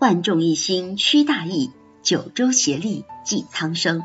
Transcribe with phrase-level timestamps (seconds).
[0.00, 4.02] 万众一心驱大疫，九州协力济苍生。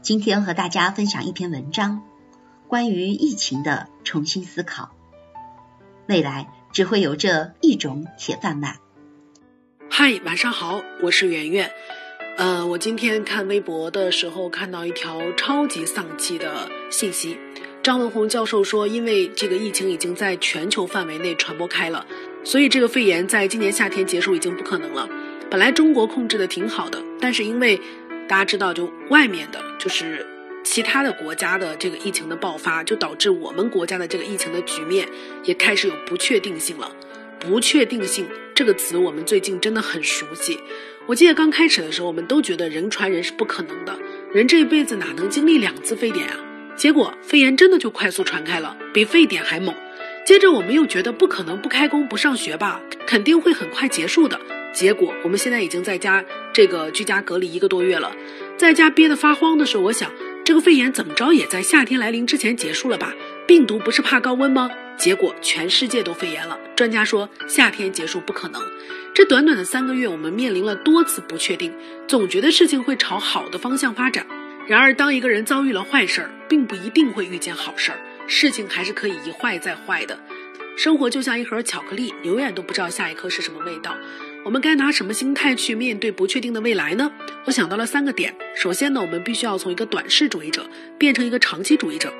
[0.00, 2.00] 今天和大家分享一篇文章，
[2.68, 4.92] 关于疫情的重新思考。
[6.06, 8.78] 未来只会有这一种铁饭碗。
[9.90, 11.70] 嗨，晚上好，我是圆圆。
[12.38, 17.36] 呃，我今天看微博的时候看到一条超级丧气的信息。
[17.82, 22.06] 张文宏教授说，因为这个疫情已经在全球范围内传播开了，
[22.44, 25.08] 所以这个肺炎在今年夏天结束已经不可能了。
[25.50, 27.80] 本来中国控制的挺好的，但是因为
[28.28, 30.26] 大家知道，就外面的，就是
[30.62, 35.08] 其他的国家的这个疫情的爆发，就导致我们国家的这个疫情的局面
[35.44, 36.90] 也开始有不确定性了。
[37.40, 40.58] 不确定性这个词，我们最近真的很熟悉。
[41.06, 43.98] 我记得刚开始的时候，我们都觉得人传人是不可能的，
[44.32, 46.36] 人这一辈子哪能经历两次非典啊？
[46.74, 49.74] 结果肺炎真的就快速传开了，比非典还猛。
[50.24, 54.40] 接着我们又觉得不可能不开工不上学吧，肯定会很快结束的。
[54.72, 58.10] 结果我们现在已经在家这个居家隔离一个多月了，
[58.56, 60.10] 在家憋得发慌的时候，我想
[60.42, 63.12] 这个肺炎怎么着也在夏天来临之前结束了吧？
[63.46, 64.70] 病毒不是怕高温吗？
[64.96, 66.58] 结果全世界都肺炎了。
[66.74, 68.62] 专家说夏天结束不可能。
[69.12, 71.72] 这短短的三个月，我们面临了多次不确定，
[72.08, 74.26] 总觉得事情会朝好的方向发展。
[74.66, 77.98] 然而，当一个人遭遇了坏事儿，并不一定会遇见好事儿。
[78.26, 80.18] 事情还是可以一坏再坏的。
[80.76, 83.96] 生活就像一盒巧克力，永远都不知道下一颗是什么味道。
[84.44, 87.10] 我们该拿什么心态去面对不确定的未来呢？
[87.44, 88.34] 我想到了三个点。
[88.56, 92.12] 首先呢，我们必须要从一个短视主义者变成一个长期主义者。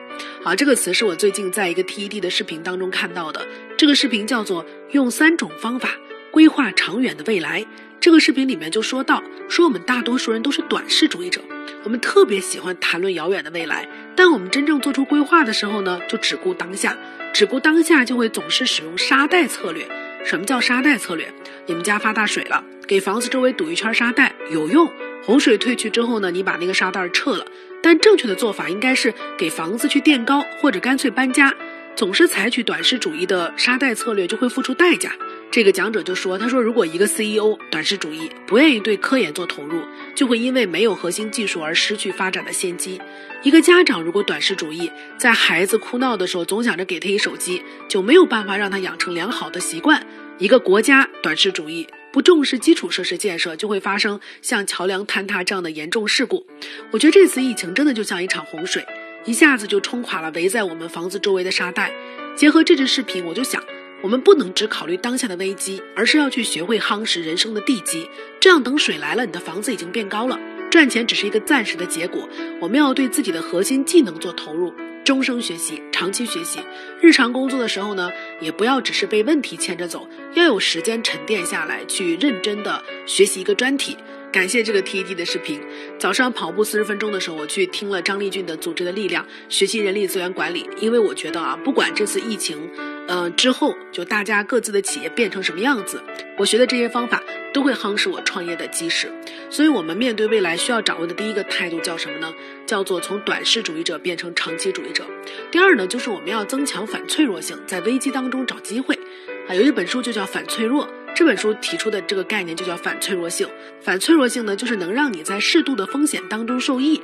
[0.43, 3.45] 好，这个词是我最近在一个 TED 的视频当中看到的。
[3.77, 5.91] 这个视频叫做“用三种方法
[6.31, 7.67] 规划长远的未来”。
[8.01, 11.41] 这个视频里面就说到，说我们大多数人都是短视主义者。
[11.83, 16.97] 我们特别喜欢谈论遥远的未来，但我们真正做出规划的时候呢，就只顾当下，
[17.33, 19.87] 只顾当下就会总是使用沙袋策略。
[20.25, 21.33] 什么叫沙袋策略？
[21.67, 24.91] 你们家发大水了，给房子周围堵一圈沙袋有用。
[25.25, 27.47] 洪水退去之后呢，你把那个沙袋撤了。
[27.83, 31.55] 但正确的做法应该是给房子去垫高，或者干脆搬家。
[31.97, 35.13] 总是采取短视主义的沙袋策略，就会付出代价。
[35.55, 39.81] 这个讲者就说：“他说，如果一个 CEO 短视主义，不愿意对科研做投入，
[40.13, 43.01] 就会因为没有核心技术而失去发展的先机。
[43.45, 50.05] 一个家长如果短视主义，在孩子哭闹的时候总想着给他一手机，就没有办法让他养成良好的习惯。
[50.39, 56.45] 一个国家短视主义，不重视基础设施建设，就会发生像桥梁坍塌这样的严重事故。
[56.91, 58.85] 我觉得这次疫情真的就像一场洪水，
[59.25, 61.95] 一下子就冲垮了围在我们房子周围的沙袋。
[62.35, 63.63] 结合这支视频，我就想。”
[64.05, 68.07] 我们不能只考虑当下的危机，而是要去学会夯实人生的地基。
[68.39, 70.39] 这样等水来了，你的房子已经变高了。
[70.71, 72.29] 赚钱只是一个暂时的结果，
[72.61, 74.75] 我们要对自己的核心技能做投入，
[75.07, 76.61] 终生学习，长期学习。
[77.01, 78.11] 日常工作的时候呢，
[78.43, 83.97] 也不要只是被问题牵着走，要有时间沉淀下来，去认真的学习一个专题。
[84.35, 85.61] 感谢这个 TED 的视频。
[85.97, 90.69] 早上跑步四十分钟的时候，我去听了张丽俊的《组织的力量》，学习人力资源管理。
[90.81, 92.69] 因为我觉得啊，不管这次疫情，
[93.07, 96.03] 嗯，之后就大家各自的企业变成什么样子，
[96.37, 97.23] 我学的这些方法
[97.53, 99.09] 都会夯实我创业的基石。
[99.51, 102.35] 所以，我们面对未来需要掌握的第一个态度叫什么呢？
[102.67, 105.05] 叫做从短视主义者变成长期主义者。
[105.53, 108.99] 第二呢，就是我们要增强反脆弱性，在危机当中找机会。
[109.47, 110.85] 啊，有一本书就叫《反脆弱》。
[111.15, 113.49] 这本书提出的这个概念就叫反脆弱性。
[113.81, 117.01] 反脆弱性呢，就是能让你在适度的风险当中受益。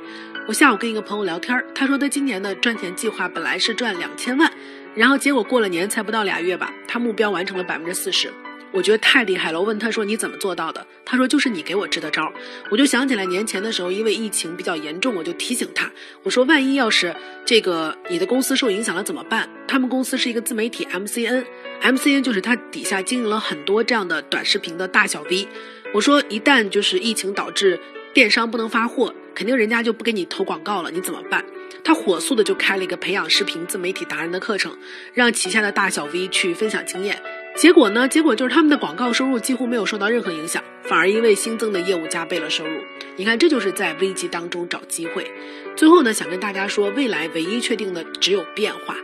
[0.47, 4.51] 我下午跟一个朋友聊天，他说他今年的赚钱计划本来是赚两千万，
[4.95, 8.29] 然后结果过了年才不到俩月吧，他目标完成了百分之四十。
[8.73, 9.59] 我觉得太厉害了。
[9.59, 10.85] 我问他说你怎么做到的？
[11.05, 12.31] 他说就是你给我支的招。
[12.69, 15.89] 我就想起来年前的时候，因为疫情比较严重，我就提醒他，
[16.23, 19.49] 我说万一要是这个你的公司受影响了怎么办？
[19.67, 21.45] 他们公司是一个自媒体 MCN。
[21.81, 25.47] MCN 就是他底下经营了很多这样的短视频的大小 V。
[25.93, 27.79] 我说一旦就是疫情导致
[28.13, 31.43] 电商不能发货，肯定人家就不给你投广告了，你怎么办？
[31.83, 34.77] 他火速的就开了一个培养视频自媒体达人的课程，
[35.13, 37.19] 让旗下的大小 V 去分享经验。
[37.55, 38.07] 结果呢？
[38.07, 42.79] 结果就是他们的广告收入几乎没有受到任何影响，反而因为新增的业务加倍了收入。
[43.17, 45.29] 你看，这就是在危机当中找机会。
[45.75, 48.95] 最后呢，想跟大家说，未来唯一确定的只有变化。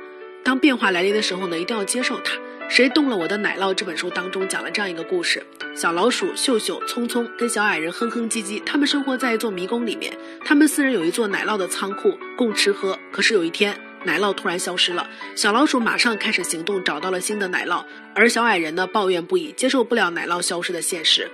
[0.44, 2.38] 当变化来临的时候呢，一定要接受它。
[2.69, 3.73] 谁动了我的奶酪？
[3.73, 5.41] 这本书当中讲了这样一个故事：
[5.73, 10.15] 小老鼠秀秀、聪聪跟小矮人哼哼唧唧，他们生活在一座迷宫里面。
[10.43, 12.99] 他们四人有一座奶酪的仓库，供吃喝。
[13.09, 15.09] 可是有一天，奶酪突然消失了。
[15.33, 17.85] 小老鼠马上开始行动，找到了新的奶酪。
[18.13, 21.31] 而小矮人呢，抱怨不已，接受不了奶酪消失的现实。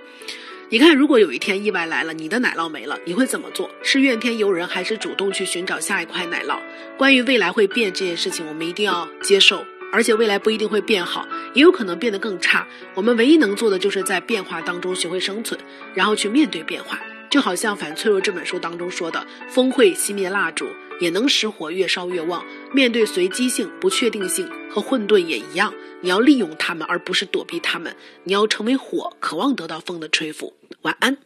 [0.69, 3.69] 你看，如果有一天意外来了，你的奶酪没了，你会怎么做？
[3.81, 6.59] 是怨天尤人，还是主动去寻找下一块奶酪？
[6.95, 9.65] 关于未来会变这件事情，我们一定要接受。
[9.93, 12.67] 而且未来不一定会变好，也有可能变得更差。
[12.95, 15.59] 我们唯一能做的就是在变化当中学会生存，
[15.93, 16.99] 然后去面对变化。
[17.29, 20.67] 就好像《反脆弱》这本书当中说的：“风会熄灭蜡烛，
[20.99, 22.43] 也能使火越烧越旺。”
[22.73, 27.95] 面对随机性、不确定性和混沌也一样，你要利用它们，而不是躲避它们。
[28.23, 30.53] 你要成为火，渴望得到风的吹拂。
[30.81, 31.17] 晚安。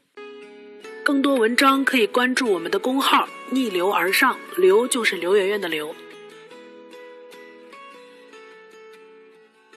[1.04, 5.96] 更多文章可以关注我们的公号“逆流而上”，流就是刘媛媛的流。